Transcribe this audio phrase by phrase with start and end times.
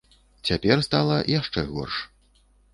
[0.49, 2.03] Цяпер стала яшчэ горш.